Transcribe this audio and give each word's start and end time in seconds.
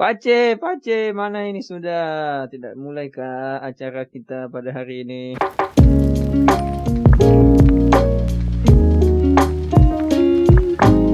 Pace, 0.00 0.56
Pace, 0.56 1.12
mana 1.12 1.44
ini 1.44 1.60
sudah? 1.60 2.48
Tidak 2.48 2.72
mulai 2.72 3.12
kah 3.12 3.60
acara 3.60 4.08
kita 4.08 4.48
pada 4.48 4.72
hari 4.72 5.04
ini? 5.04 5.36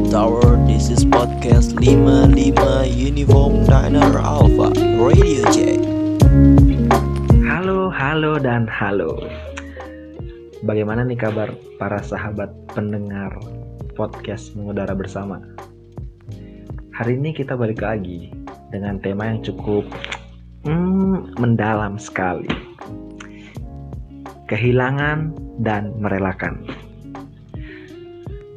Tower, 0.06 0.54
this 0.70 0.86
is 0.86 1.02
podcast 1.02 1.74
55 1.82 2.54
Uniform 2.86 3.66
Diner 3.66 4.22
Alpha 4.22 4.71
Radio 5.03 5.42
Check. 5.50 5.82
Halo, 7.42 7.90
halo, 7.90 8.38
dan 8.38 8.71
halo. 8.71 9.18
Bagaimana 10.62 11.03
nih 11.03 11.18
kabar 11.18 11.50
para 11.82 11.98
sahabat 12.06 12.54
pendengar 12.71 13.34
podcast 13.98 14.54
mengudara 14.54 14.94
bersama? 14.94 15.42
Hari 16.95 17.18
ini 17.18 17.34
kita 17.34 17.59
balik 17.59 17.82
lagi 17.82 18.35
dengan 18.77 19.01
tema 19.01 19.33
yang 19.33 19.41
cukup 19.41 19.88
hmm, 20.69 21.41
mendalam 21.41 21.97
sekali. 21.97 22.53
Kehilangan 24.53 25.33
dan 25.65 25.97
merelakan. 25.97 26.61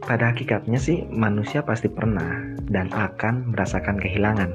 Pada 0.04 0.36
hakikatnya 0.36 0.76
sih 0.76 1.08
manusia 1.08 1.64
pasti 1.64 1.88
pernah 1.88 2.44
dan 2.68 2.92
akan 2.92 3.56
merasakan 3.56 3.96
kehilangan. 3.96 4.52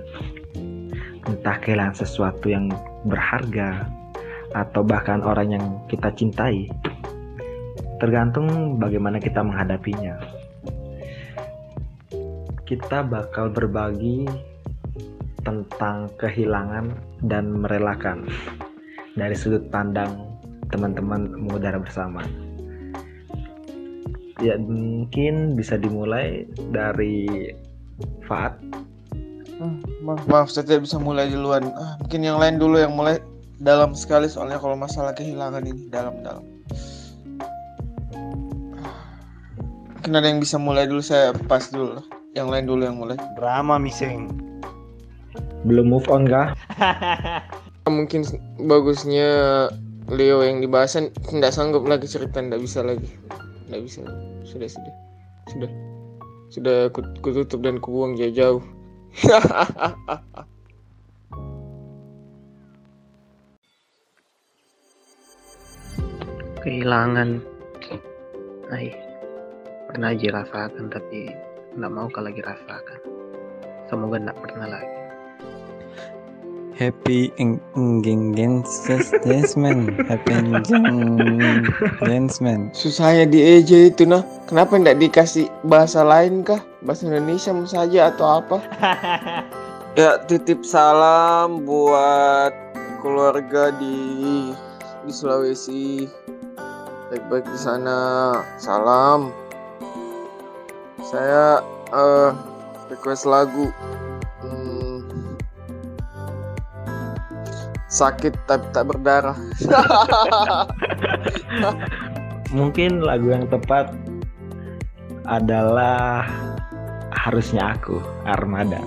Entah 1.24 1.56
kehilangan 1.64 1.96
sesuatu 1.96 2.52
yang 2.52 2.68
berharga 3.08 3.88
atau 4.52 4.84
bahkan 4.84 5.24
orang 5.24 5.56
yang 5.56 5.64
kita 5.88 6.12
cintai. 6.12 6.68
Tergantung 7.98 8.76
bagaimana 8.76 9.16
kita 9.16 9.40
menghadapinya. 9.40 10.20
Kita 12.66 13.06
bakal 13.06 13.50
berbagi 13.50 14.26
tentang 15.44 16.08
kehilangan 16.18 16.96
dan 17.28 17.60
merelakan 17.62 18.26
dari 19.14 19.36
sudut 19.36 19.62
pandang 19.70 20.34
teman-teman 20.72 21.30
mengudara 21.36 21.78
bersama. 21.78 22.24
Ya 24.42 24.58
mungkin 24.58 25.54
bisa 25.54 25.78
dimulai 25.78 26.48
dari 26.74 27.54
Fat. 28.26 28.58
Hmm, 29.54 29.78
maaf, 30.02 30.26
maaf, 30.26 30.48
saya 30.50 30.66
tidak 30.66 30.90
bisa 30.90 30.98
mulai 30.98 31.30
duluan. 31.30 31.70
Ah, 31.78 31.94
mungkin 32.02 32.26
yang 32.26 32.42
lain 32.42 32.58
dulu 32.58 32.74
yang 32.82 32.98
mulai 32.98 33.22
dalam 33.62 33.94
sekali 33.94 34.26
soalnya 34.26 34.58
kalau 34.58 34.74
masalah 34.74 35.14
kehilangan 35.14 35.62
ini 35.62 35.86
dalam-dalam. 35.94 36.42
Mungkin 39.94 40.20
ada 40.20 40.26
yang 40.26 40.42
bisa 40.42 40.58
mulai 40.58 40.90
dulu 40.90 41.00
saya 41.00 41.30
pas 41.46 41.70
dulu. 41.70 42.02
Yang 42.34 42.48
lain 42.50 42.64
dulu 42.66 42.82
yang 42.82 42.98
mulai. 42.98 43.16
Drama 43.38 43.78
miseng. 43.78 44.43
Belum 45.66 45.90
move 45.90 46.08
on 46.12 46.28
kah? 46.28 46.54
Mungkin 47.88 48.24
bagusnya 48.64 49.28
Leo 50.12 50.44
yang 50.44 50.60
dibahas 50.60 51.00
tidak 51.00 51.52
sanggup 51.52 51.88
lagi 51.88 52.04
cerita, 52.04 52.40
tidak 52.40 52.60
bisa 52.60 52.84
lagi. 52.84 53.08
Tidak 53.68 53.80
bisa. 53.80 54.04
Sudah, 54.44 54.68
sudah. 54.68 54.94
Sudah. 55.48 55.70
Sudah 56.52 56.78
ku, 56.92 57.00
ku 57.24 57.32
tutup 57.32 57.64
dan 57.64 57.80
ku 57.80 57.88
buang 57.92 58.16
jauh-jauh. 58.16 58.60
kehilangan 66.64 67.44
ay 68.72 68.96
pernah 69.92 70.16
aja 70.16 70.28
rasakan 70.32 70.88
tapi 70.88 71.28
nggak 71.76 71.92
mau 71.92 72.08
kalau 72.08 72.32
lagi 72.32 72.40
rasakan 72.40 73.00
semoga 73.84 74.16
nggak 74.16 74.40
pernah 74.40 74.80
lagi 74.80 75.03
Happy 76.74 77.30
engagement 77.38 78.66
Happy 80.10 80.34
engagement 82.02 82.74
Susahnya 82.74 83.30
di 83.30 83.38
EJ 83.38 83.94
itu 83.94 84.02
nah. 84.02 84.26
Kenapa 84.50 84.74
tidak 84.74 84.98
dikasih 84.98 85.46
bahasa 85.62 86.02
lain 86.02 86.42
kah? 86.42 86.58
Bahasa 86.82 87.06
Indonesia 87.06 87.54
saja 87.70 88.10
atau 88.10 88.42
apa? 88.42 88.58
ya 89.98 90.18
titip 90.26 90.66
salam 90.66 91.62
buat 91.62 92.50
keluarga 92.98 93.70
di 93.78 94.50
di 95.06 95.12
Sulawesi. 95.12 96.10
Baik-baik 97.14 97.46
di 97.46 97.58
sana. 97.60 97.98
Salam. 98.58 99.30
Saya 101.06 101.62
uh, 101.94 102.34
request 102.90 103.28
lagu. 103.30 103.70
Sakit 107.94 108.34
tapi 108.50 108.66
tak 108.74 108.90
berdarah. 108.90 109.38
Mungkin 112.58 113.06
lagu 113.06 113.30
yang 113.30 113.46
tepat 113.46 113.94
adalah 115.30 116.26
harusnya 117.14 117.78
aku 117.78 118.02
Armada. 118.26 118.82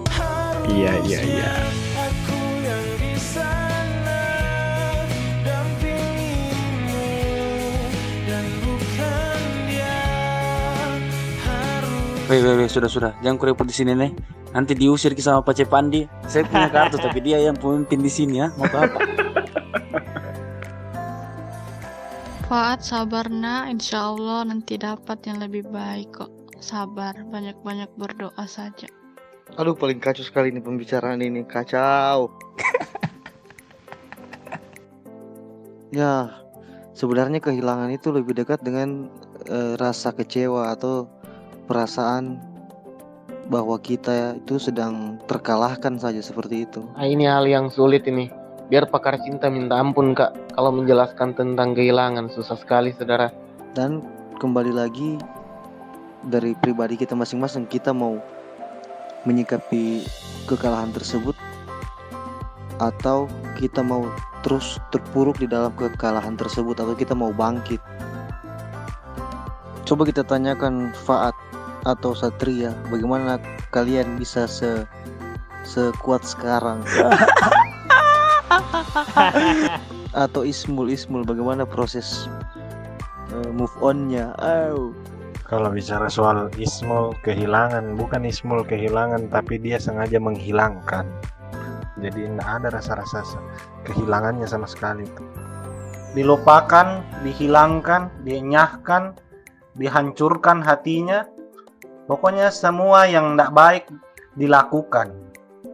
Iya 0.67 0.99
iya 1.07 1.19
iya. 1.23 1.51
Weh, 12.27 12.43
weh, 12.43 12.59
weh, 12.59 12.67
sudah, 12.67 12.91
sudah. 12.91 13.15
Jangan 13.23 13.39
kurepot 13.39 13.63
di 13.63 13.71
sini 13.71 13.95
nih. 13.95 14.11
Nanti 14.51 14.75
diusir 14.75 15.15
ke 15.15 15.23
sama 15.23 15.39
Pace 15.39 15.63
Pandi. 15.63 16.03
Saya 16.27 16.43
punya 16.43 16.67
kartu, 16.67 16.99
tapi 17.07 17.23
dia 17.23 17.39
yang 17.39 17.55
pemimpin 17.55 18.03
di 18.03 18.11
sini 18.11 18.43
ya. 18.43 18.51
Mau 18.59 18.67
apa? 18.67 18.99
Faat 22.51 22.83
sabar 22.83 23.31
nak, 23.31 23.71
insya 23.71 24.11
Allah 24.11 24.43
nanti 24.43 24.75
dapat 24.75 25.23
yang 25.23 25.39
lebih 25.39 25.71
baik 25.71 26.19
kok. 26.19 26.27
Sabar, 26.59 27.15
banyak-banyak 27.31 27.95
berdoa 27.95 28.43
saja. 28.43 28.91
Aduh 29.55 29.79
paling 29.79 30.03
kacau 30.03 30.27
sekali 30.27 30.51
ini 30.51 30.59
pembicaraan 30.59 31.23
ini 31.23 31.47
kacau. 31.47 32.27
ya 35.95 36.43
sebenarnya 36.91 37.39
kehilangan 37.39 37.87
itu 37.95 38.11
lebih 38.11 38.35
dekat 38.35 38.59
dengan 38.59 39.07
eh, 39.47 39.79
rasa 39.79 40.11
kecewa 40.11 40.75
atau 40.75 41.07
perasaan 41.67 42.39
bahwa 43.51 43.79
kita 43.79 44.39
itu 44.39 44.59
sedang 44.59 45.19
terkalahkan 45.27 45.99
saja 45.99 46.19
seperti 46.19 46.67
itu. 46.67 46.83
nah, 46.95 47.07
ini 47.07 47.27
hal 47.27 47.47
yang 47.47 47.67
sulit 47.71 48.07
ini 48.07 48.31
biar 48.67 48.87
pakar 48.91 49.15
cinta 49.23 49.47
minta 49.47 49.79
ampun 49.79 50.11
kak 50.11 50.35
kalau 50.51 50.75
menjelaskan 50.75 51.31
tentang 51.31 51.71
kehilangan 51.71 52.27
susah 52.27 52.59
sekali 52.59 52.91
saudara 52.91 53.31
Dan 53.71 54.03
kembali 54.43 54.75
lagi 54.75 55.15
dari 56.27 56.51
pribadi 56.59 56.99
kita 56.99 57.15
masing-masing 57.15 57.63
kita 57.71 57.95
mau 57.95 58.19
menyikapi 59.23 60.03
kekalahan 60.49 60.91
tersebut 60.91 61.35
atau 62.83 63.31
kita 63.55 63.79
mau 63.81 64.05
terus 64.43 64.77
terpuruk 64.93 65.39
di 65.39 65.47
dalam 65.47 65.71
kekalahan 65.73 66.35
tersebut 66.35 66.77
atau 66.77 66.93
kita 66.93 67.15
mau 67.15 67.31
bangkit. 67.31 67.81
Coba 69.87 70.03
kita 70.03 70.27
tanyakan 70.27 70.91
Faat 71.07 71.33
atau 71.87 72.11
Satria, 72.11 72.75
bagaimana 72.91 73.39
kalian 73.71 74.19
bisa 74.19 74.43
se 74.43 74.83
sekuat 75.63 76.27
sekarang? 76.27 76.83
atau 80.17 80.41
Ismul 80.43 80.91
Ismul 80.91 81.23
bagaimana 81.23 81.63
proses 81.63 82.27
eh, 83.31 83.51
move 83.55 83.73
onnya? 83.79 84.35
Oh. 84.43 84.91
Kalau 85.47 85.71
bicara 85.71 86.11
soal 86.11 86.51
Ismul 86.59 87.15
kehilangan, 87.23 87.95
bukan 87.95 88.27
Ismul 88.27 88.67
kehilangan, 88.67 89.31
tapi 89.31 89.55
dia 89.55 89.79
sengaja 89.79 90.19
menghilangkan. 90.19 91.07
Jadi 92.03 92.27
tidak 92.27 92.49
ada 92.51 92.67
rasa-rasa 92.67 93.23
kehilangannya 93.87 94.43
sama 94.43 94.67
sekali. 94.67 95.07
Dilupakan, 96.11 96.99
dihilangkan, 97.23 98.11
dienyahkan, 98.27 99.15
dihancurkan 99.79 100.59
hatinya. 100.67 101.23
Pokoknya 102.07 102.47
semua 102.55 103.03
yang 103.03 103.35
tidak 103.35 103.51
baik 103.51 103.83
dilakukan. 104.39 105.11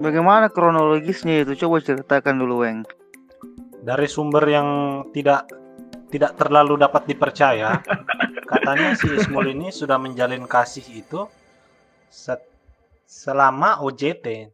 Bagaimana 0.02 0.50
kronologisnya 0.50 1.46
itu? 1.46 1.54
Coba 1.66 1.78
ceritakan 1.78 2.42
dulu, 2.42 2.66
Weng. 2.66 2.82
Dari 3.86 4.10
sumber 4.10 4.42
yang 4.50 4.68
tidak 5.14 5.46
tidak 6.10 6.34
terlalu 6.34 6.82
dapat 6.82 7.06
dipercaya, 7.06 7.78
katanya 8.52 8.98
si 8.98 9.14
Ismul 9.14 9.54
ini 9.54 9.70
sudah 9.70 10.02
menjalin 10.02 10.50
kasih 10.50 10.86
itu 11.06 11.30
set- 12.10 12.50
selama 13.06 13.86
OJT. 13.86 14.50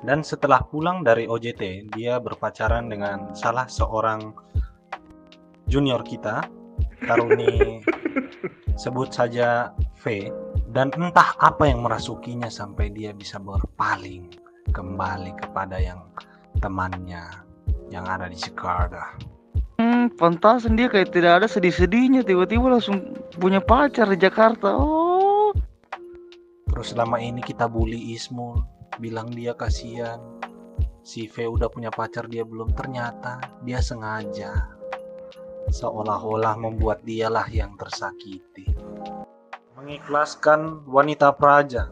Dan 0.00 0.24
setelah 0.24 0.64
pulang 0.64 1.04
dari 1.04 1.28
OJT, 1.28 1.92
dia 1.92 2.16
berpacaran 2.16 2.88
dengan 2.88 3.36
salah 3.36 3.68
seorang 3.68 4.32
junior 5.68 6.00
kita, 6.00 6.48
Taruni 7.04 7.84
sebut 8.80 9.12
saja 9.12 9.76
V, 10.00 10.32
dan 10.72 10.88
entah 10.96 11.36
apa 11.36 11.68
yang 11.68 11.84
merasukinya 11.84 12.48
sampai 12.48 12.88
dia 12.88 13.12
bisa 13.12 13.36
berpaling 13.36 14.32
kembali 14.72 15.36
kepada 15.36 15.76
yang 15.76 16.00
temannya 16.64 17.28
yang 17.92 18.08
ada 18.08 18.32
di 18.32 18.40
Jakarta. 18.40 19.20
Hmm, 19.76 20.08
pantasan 20.16 20.80
dia 20.80 20.88
kayak 20.88 21.12
tidak 21.12 21.44
ada 21.44 21.48
sedih-sedihnya 21.48 22.24
tiba-tiba 22.24 22.72
langsung 22.72 23.12
punya 23.36 23.60
pacar 23.60 24.08
di 24.08 24.16
Jakarta. 24.16 24.72
Oh. 24.80 25.52
Terus 26.72 26.96
selama 26.96 27.20
ini 27.20 27.44
kita 27.44 27.68
bully 27.68 28.16
Ismul, 28.16 28.64
bilang 28.96 29.28
dia 29.28 29.52
kasihan. 29.52 30.20
Si 31.00 31.28
V 31.28 31.48
udah 31.48 31.68
punya 31.72 31.88
pacar 31.88 32.28
dia 32.28 32.44
belum 32.44 32.76
ternyata 32.76 33.40
dia 33.64 33.80
sengaja. 33.80 34.79
Seolah-olah 35.70 36.58
membuat 36.58 37.06
dialah 37.06 37.46
yang 37.48 37.78
tersakiti. 37.78 38.66
Mengikhlaskan 39.78 40.84
wanita 40.84 41.32
praja 41.38 41.88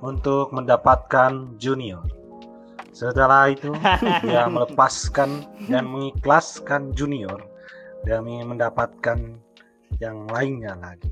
untuk 0.00 0.50
mendapatkan 0.50 1.60
junior. 1.60 2.02
Setelah 2.96 3.52
itu, 3.52 3.76
dia 4.24 4.48
melepaskan 4.48 5.44
dan 5.68 5.84
mengikhlaskan 5.84 6.96
junior 6.96 7.44
demi 8.08 8.40
mendapatkan 8.40 9.36
yang 10.00 10.24
lainnya 10.32 10.76
lagi. 10.80 11.08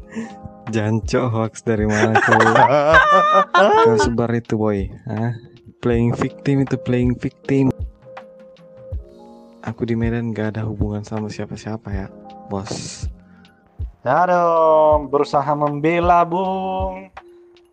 Jancok 0.72 1.24
hoax 1.28 1.60
dari 1.60 1.84
mana 1.84 2.16
kau? 2.24 2.40
kau 3.84 3.96
sebar 4.00 4.32
itu 4.32 4.56
boy, 4.56 4.88
Hah? 5.08 5.36
Playing 5.84 6.16
victim 6.16 6.64
itu 6.64 6.80
playing 6.80 7.12
victim. 7.20 7.68
Aku 9.64 9.88
di 9.88 9.96
Medan 9.96 10.36
gak 10.36 10.56
ada 10.56 10.68
hubungan 10.68 11.00
sama 11.00 11.32
siapa-siapa 11.32 11.88
ya, 11.88 12.06
bos. 12.52 13.08
Ya 14.04 14.28
dong, 14.28 15.08
berusaha 15.08 15.48
membela, 15.56 16.28
Bung. 16.28 17.08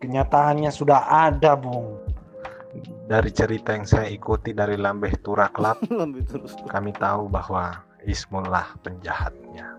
Kenyataannya 0.00 0.72
sudah 0.72 1.04
ada, 1.28 1.52
Bung. 1.52 2.00
Dari 3.04 3.28
cerita 3.28 3.76
yang 3.76 3.84
saya 3.84 4.08
ikuti 4.08 4.56
dari 4.56 4.80
Lambeh 4.80 5.12
Tura 5.20 5.52
Club, 5.52 5.84
kami 6.72 6.96
tahu 6.96 7.28
bahwa 7.28 7.84
Ismul 8.08 8.48
lah 8.48 8.72
penjahatnya. 8.80 9.76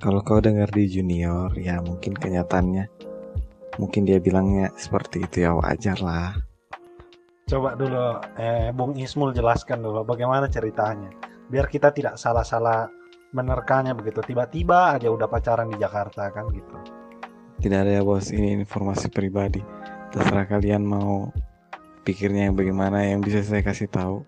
Kalau 0.00 0.24
kau 0.24 0.40
dengar 0.40 0.72
di 0.72 0.88
junior, 0.88 1.52
ya 1.60 1.84
mungkin 1.84 2.16
kenyataannya, 2.16 2.88
mungkin 3.76 4.08
dia 4.08 4.16
bilangnya 4.16 4.72
seperti 4.80 5.28
itu 5.28 5.44
ya 5.44 5.52
wajar 5.52 6.00
lah. 6.00 6.40
Coba 7.50 7.74
dulu, 7.74 8.22
eh, 8.38 8.70
Bung 8.70 8.94
Ismul 8.94 9.34
jelaskan 9.34 9.82
dulu 9.82 10.06
bagaimana 10.06 10.46
ceritanya. 10.46 11.10
Biar 11.50 11.66
kita 11.66 11.90
tidak 11.90 12.14
salah-salah 12.14 12.86
menerkanya 13.34 13.90
begitu. 13.90 14.22
Tiba-tiba 14.22 14.94
aja 14.94 15.10
udah 15.10 15.26
pacaran 15.26 15.66
di 15.66 15.74
Jakarta 15.74 16.30
kan 16.30 16.46
gitu. 16.54 16.78
Tidak 17.58 17.74
ada 17.74 17.90
ya 17.90 18.02
bos, 18.06 18.30
ini 18.30 18.54
informasi 18.54 19.10
pribadi. 19.10 19.58
Terserah 20.14 20.46
kalian 20.46 20.86
mau 20.86 21.34
pikirnya 22.06 22.46
yang 22.46 22.54
bagaimana 22.54 23.02
yang 23.02 23.18
bisa 23.18 23.42
saya 23.42 23.66
kasih 23.66 23.90
tahu. 23.90 24.22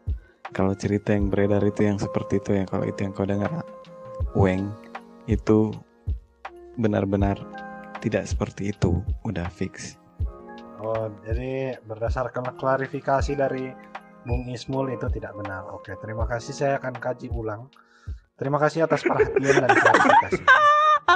Kalau 0.50 0.74
cerita 0.74 1.14
yang 1.14 1.30
beredar 1.30 1.62
itu 1.62 1.86
yang 1.86 2.02
seperti 2.02 2.42
itu 2.42 2.58
yang 2.58 2.66
kalau 2.66 2.84
itu 2.90 3.06
yang 3.06 3.14
kau 3.14 3.24
dengar 3.24 3.62
Weng 4.34 4.66
itu 5.30 5.70
benar-benar 6.74 7.38
tidak 8.02 8.26
seperti 8.26 8.74
itu, 8.74 8.98
udah 9.22 9.46
fix. 9.46 10.01
Oh, 10.82 11.06
jadi 11.22 11.78
berdasarkan 11.86 12.58
klarifikasi 12.58 13.38
dari 13.38 13.70
Bung 14.26 14.50
Ismul 14.50 14.90
itu 14.90 15.06
tidak 15.14 15.38
benar. 15.38 15.70
Oke, 15.70 15.94
terima 16.02 16.26
kasih 16.26 16.50
saya 16.50 16.74
akan 16.82 16.98
kaji 16.98 17.30
ulang. 17.30 17.70
Terima 18.34 18.58
kasih 18.58 18.90
atas 18.90 19.06
perhatian 19.06 19.62
dan 19.62 19.70
klarifikasi. 19.70 20.42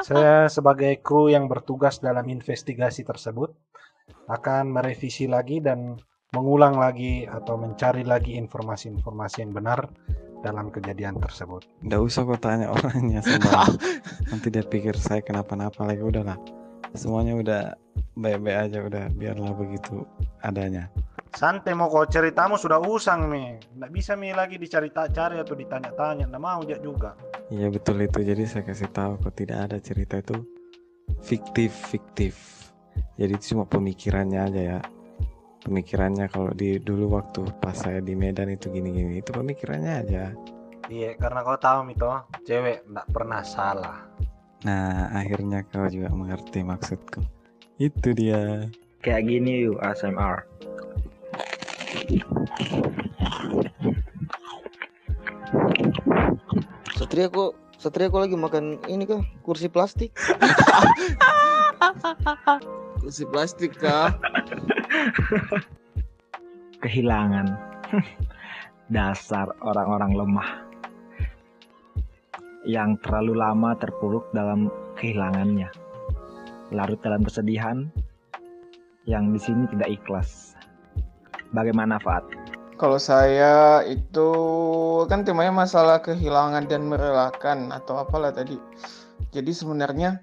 Saya 0.06 0.46
sebagai 0.46 1.02
kru 1.02 1.30
yang 1.30 1.50
bertugas 1.50 1.98
dalam 1.98 2.26
investigasi 2.30 3.02
tersebut 3.02 3.50
akan 4.30 4.70
merevisi 4.70 5.26
lagi 5.26 5.58
dan 5.58 5.98
mengulang 6.34 6.78
lagi 6.78 7.26
atau 7.26 7.58
mencari 7.58 8.06
lagi 8.06 8.38
informasi-informasi 8.38 9.46
yang 9.46 9.50
benar 9.54 9.90
dalam 10.46 10.70
kejadian 10.70 11.18
tersebut. 11.18 11.66
Nggak 11.82 12.02
usah 12.06 12.22
kau 12.22 12.38
tanya 12.38 12.70
orangnya. 12.70 13.18
Nanti 14.30 14.46
dia 14.50 14.62
pikir 14.62 14.94
saya 14.94 15.22
kenapa-napa 15.22 15.82
lagi 15.82 16.02
udahlah. 16.02 16.38
Semuanya 16.94 17.34
udah 17.34 17.62
baik-baik 18.16 18.58
aja 18.68 18.78
udah 18.80 19.04
biarlah 19.12 19.52
begitu 19.52 20.02
adanya. 20.40 20.88
Santai 21.36 21.76
mau 21.76 21.92
kau 21.92 22.08
ceritamu 22.08 22.56
sudah 22.56 22.80
usang 22.80 23.28
nih. 23.28 23.60
Nggak 23.76 23.92
bisa 23.92 24.16
mi 24.16 24.32
lagi 24.32 24.56
dicari-cari 24.56 25.36
atau 25.36 25.52
ditanya-tanya. 25.52 26.24
Nggak 26.32 26.42
mau 26.42 26.64
jak 26.64 26.80
juga. 26.80 27.12
Iya 27.52 27.68
betul 27.68 28.00
itu. 28.00 28.24
Jadi 28.24 28.42
saya 28.48 28.64
kasih 28.64 28.88
tahu 28.88 29.20
kok 29.20 29.36
tidak 29.36 29.68
ada 29.68 29.76
cerita 29.76 30.16
itu 30.16 30.40
fiktif 31.20 31.76
fiktif. 31.92 32.34
Jadi 33.20 33.36
itu 33.36 33.52
cuma 33.52 33.68
pemikirannya 33.68 34.40
aja 34.48 34.62
ya. 34.64 34.80
Pemikirannya 35.60 36.32
kalau 36.32 36.56
di 36.56 36.80
dulu 36.80 37.20
waktu 37.20 37.44
pas 37.60 37.76
saya 37.76 38.00
di 38.00 38.16
Medan 38.16 38.48
itu 38.48 38.72
gini-gini 38.72 39.20
itu 39.20 39.36
pemikirannya 39.36 39.92
aja. 39.92 40.32
Iya, 40.86 41.18
karena 41.18 41.42
kau 41.42 41.58
tahu 41.58 41.82
Mito, 41.82 42.30
cewek 42.46 42.86
nggak 42.86 43.10
pernah 43.10 43.42
salah. 43.42 44.06
Nah 44.64 45.10
akhirnya 45.12 45.66
kau 45.68 45.84
juga 45.90 46.08
mengerti 46.14 46.64
maksudku. 46.64 47.35
Itu 47.76 48.16
dia. 48.16 48.72
Kayak 49.04 49.28
gini 49.28 49.68
yuk 49.68 49.76
ASMR. 49.84 50.48
Satria 56.96 57.28
kok 57.28 57.52
Satria 57.76 58.08
kok 58.08 58.24
lagi 58.24 58.32
makan 58.32 58.80
ini 58.88 59.04
kah? 59.04 59.20
Kursi 59.44 59.68
plastik? 59.68 60.16
kursi 63.04 63.28
plastik 63.28 63.76
kah? 63.76 64.16
Kehilangan. 66.80 67.60
Dasar 68.88 69.52
orang-orang 69.60 70.16
lemah. 70.16 70.50
Yang 72.64 73.04
terlalu 73.04 73.36
lama 73.36 73.76
terpuruk 73.76 74.32
dalam 74.32 74.72
kehilangannya. 74.96 75.68
Larut 76.74 76.98
dalam 77.02 77.22
kesedihan 77.22 77.86
yang 79.06 79.30
di 79.30 79.38
sini 79.38 79.70
tidak 79.70 80.02
ikhlas. 80.02 80.58
Bagaimana 81.54 82.02
Fat? 82.02 82.26
Kalau 82.76 83.00
saya 83.00 83.80
itu 83.88 84.28
kan 85.08 85.24
temanya 85.24 85.54
masalah 85.54 86.02
kehilangan 86.02 86.68
dan 86.68 86.84
merelakan 86.84 87.72
atau 87.72 88.02
apalah 88.02 88.34
tadi. 88.34 88.60
Jadi 89.32 89.52
sebenarnya 89.54 90.20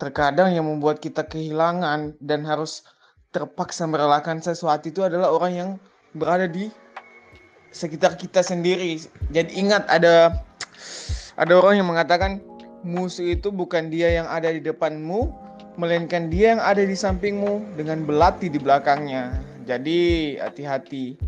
terkadang 0.00 0.54
yang 0.54 0.64
membuat 0.64 1.02
kita 1.02 1.26
kehilangan 1.26 2.16
dan 2.24 2.46
harus 2.46 2.86
terpaksa 3.34 3.84
merelakan 3.84 4.38
sesuatu 4.40 4.88
itu 4.88 5.02
adalah 5.02 5.34
orang 5.34 5.52
yang 5.52 5.70
berada 6.14 6.46
di 6.46 6.70
sekitar 7.74 8.14
kita 8.14 8.40
sendiri. 8.40 9.02
Jadi 9.34 9.58
ingat 9.58 9.84
ada 9.90 10.38
ada 11.34 11.52
orang 11.58 11.82
yang 11.82 11.88
mengatakan 11.90 12.38
musuh 12.86 13.26
itu 13.26 13.50
bukan 13.50 13.90
dia 13.90 14.22
yang 14.22 14.30
ada 14.30 14.48
di 14.54 14.62
depanmu, 14.62 15.43
melainkan 15.74 16.30
dia 16.30 16.54
yang 16.54 16.62
ada 16.62 16.82
di 16.86 16.94
sampingmu 16.94 17.74
dengan 17.74 18.06
belati 18.06 18.46
di 18.46 18.58
belakangnya. 18.58 19.34
Jadi 19.66 20.34
hati-hati. 20.38 21.18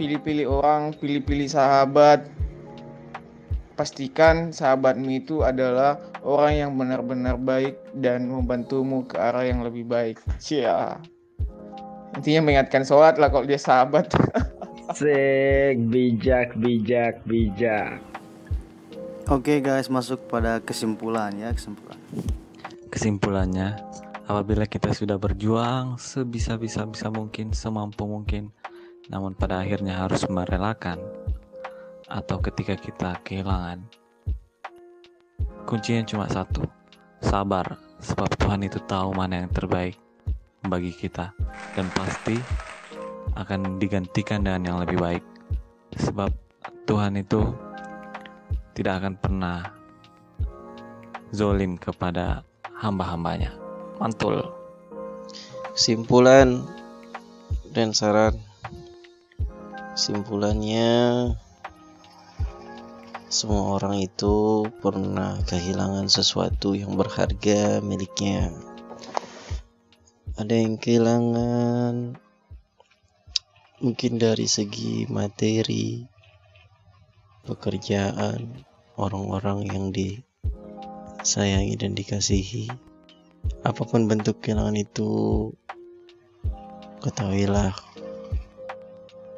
Pilih-pilih 0.00 0.48
orang, 0.48 0.96
pilih-pilih 0.96 1.52
sahabat. 1.52 2.24
Pastikan 3.76 4.52
sahabatmu 4.52 5.08
itu 5.24 5.44
adalah 5.44 6.00
orang 6.24 6.52
yang 6.56 6.70
benar-benar 6.76 7.36
baik 7.36 7.76
dan 7.98 8.28
membantumu 8.28 9.04
ke 9.04 9.16
arah 9.20 9.44
yang 9.44 9.60
lebih 9.64 9.84
baik. 9.84 10.20
Cia. 10.40 10.96
Intinya 12.16 12.40
mengingatkan 12.44 12.84
sholat 12.84 13.16
lah 13.16 13.28
kalau 13.28 13.44
dia 13.44 13.60
sahabat. 13.60 14.12
Sek, 14.98 15.80
bijak, 15.88 16.52
bijak, 16.60 17.24
bijak. 17.24 18.00
Oke 19.30 19.64
guys, 19.64 19.88
masuk 19.88 20.28
pada 20.28 20.60
kesimpulan 20.60 21.32
ya, 21.38 21.48
kesimpulan. 21.54 21.96
Kesimpulannya, 22.92 23.80
apabila 24.28 24.68
kita 24.68 24.92
sudah 24.92 25.16
berjuang 25.16 25.96
sebisa-bisa 25.96 26.84
bisa 26.84 27.08
mungkin, 27.08 27.56
semampu 27.56 28.04
mungkin, 28.04 28.52
namun 29.08 29.32
pada 29.32 29.64
akhirnya 29.64 30.04
harus 30.04 30.28
merelakan 30.28 31.00
atau 32.12 32.36
ketika 32.44 32.76
kita 32.76 33.16
kehilangan, 33.24 33.80
kuncinya 35.64 36.04
cuma 36.04 36.28
satu, 36.28 36.68
sabar, 37.24 37.80
sebab 37.96 38.28
Tuhan 38.36 38.68
itu 38.68 38.76
tahu 38.84 39.16
mana 39.16 39.40
yang 39.40 39.50
terbaik 39.56 39.96
bagi 40.68 40.92
kita 40.92 41.32
dan 41.72 41.88
pasti 41.96 42.36
akan 43.40 43.80
digantikan 43.80 44.44
dengan 44.44 44.62
yang 44.68 44.78
lebih 44.84 45.00
baik 45.00 45.24
sebab 45.96 46.28
Tuhan 46.84 47.16
itu 47.16 47.56
tidak 48.76 49.00
akan 49.00 49.14
pernah 49.16 49.58
zolim 51.32 51.80
kepada 51.80 52.44
hamba-hambanya 52.82 53.54
mantul 54.02 54.42
Kesimpulan 55.72 56.68
dan 57.72 57.96
saran. 57.96 58.36
Simpulannya 59.96 61.32
semua 63.32 63.80
orang 63.80 64.04
itu 64.04 64.68
pernah 64.84 65.40
kehilangan 65.48 66.12
sesuatu 66.12 66.76
yang 66.76 66.92
berharga 66.92 67.80
miliknya. 67.80 68.52
Ada 70.36 70.60
yang 70.60 70.76
kehilangan 70.76 72.20
mungkin 73.80 74.12
dari 74.20 74.44
segi 74.44 75.08
materi, 75.08 76.04
pekerjaan, 77.48 78.60
orang-orang 79.00 79.72
yang 79.72 79.88
disayangi 81.22 81.78
dan 81.78 81.94
dikasihi. 81.94 82.66
Apa 83.62 83.86
pun 83.86 84.10
bentuk 84.10 84.42
kehilangan 84.42 84.74
itu, 84.74 85.50
ketahuilah 87.02 87.74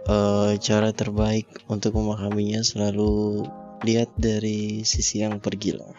eh, 0.08 0.52
cara 0.60 0.90
terbaik 0.96 1.48
untuk 1.68 1.96
memahaminya 1.96 2.64
selalu 2.64 3.44
lihat 3.84 4.08
dari 4.16 4.84
sisi 4.88 5.20
yang 5.20 5.40
pergi 5.40 5.76
lah. 5.76 5.92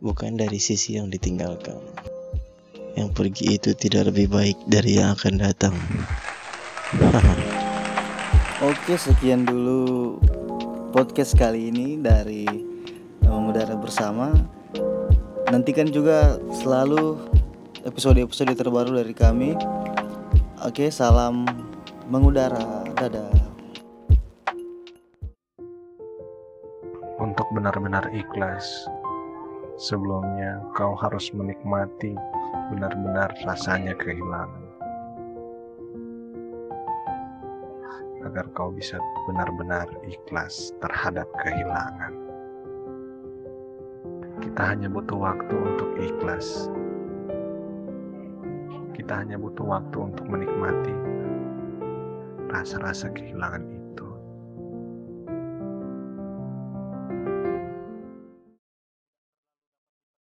Bukan 0.00 0.40
dari 0.40 0.56
sisi 0.56 0.96
yang 0.96 1.12
ditinggalkan. 1.12 1.76
Yang 2.96 3.08
pergi 3.12 3.44
itu 3.60 3.76
tidak 3.76 4.12
lebih 4.12 4.32
baik 4.32 4.58
dari 4.64 4.96
yang 4.96 5.12
akan 5.12 5.34
datang. 5.36 5.76
Oke, 8.68 8.96
sekian 8.96 9.44
dulu 9.44 10.16
podcast 10.92 11.36
kali 11.36 11.68
ini 11.72 12.00
dari 12.00 12.69
Mengudara 13.50 13.74
Bersama. 13.74 14.30
Nantikan 15.50 15.90
juga 15.90 16.38
selalu 16.62 17.18
episode-episode 17.82 18.54
terbaru 18.54 19.02
dari 19.02 19.10
kami. 19.10 19.58
Oke, 20.62 20.86
salam 20.86 21.50
mengudara. 22.06 22.86
Dadah. 22.94 23.26
Untuk 27.18 27.42
benar-benar 27.50 28.06
ikhlas, 28.14 28.86
sebelumnya 29.74 30.62
kau 30.78 30.94
harus 30.94 31.34
menikmati 31.34 32.14
benar-benar 32.70 33.34
rasanya 33.42 33.98
kehilangan. 33.98 34.62
Agar 38.30 38.46
kau 38.54 38.70
bisa 38.70 39.02
benar-benar 39.26 39.90
ikhlas 40.06 40.70
terhadap 40.78 41.26
kehilangan. 41.42 42.29
Kita 44.50 44.66
hanya 44.66 44.90
butuh 44.90 45.14
waktu 45.14 45.54
untuk 45.54 45.94
ikhlas. 45.94 46.66
Kita 48.98 49.22
hanya 49.22 49.38
butuh 49.38 49.62
waktu 49.62 50.10
untuk 50.10 50.26
menikmati 50.26 50.90
rasa-rasa 52.50 53.14
kehilangan 53.14 53.62
ini. 53.62 53.79